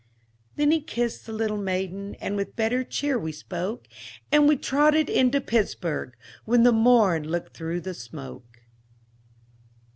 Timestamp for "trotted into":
4.57-5.39